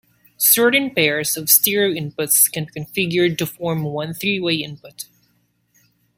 Certain 0.37 0.89
pairs 0.89 1.37
of 1.37 1.47
stereo 1.47 1.93
inputs 1.93 2.51
can 2.51 2.65
be 2.73 2.81
configured 2.81 3.37
to 3.37 3.45
form 3.45 3.83
one 3.83 4.15
three-way 4.15 4.55
input. 4.55 5.05